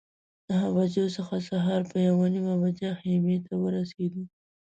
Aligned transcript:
نهه 0.47 0.67
بجو 0.75 1.05
څخه 1.17 1.35
سهار 1.49 1.81
په 1.91 1.97
یوه 2.07 2.25
نیمه 2.33 2.55
بجه 2.63 2.89
خیمې 3.01 3.37
ته 3.45 3.53
ورسېدو. 3.63 4.23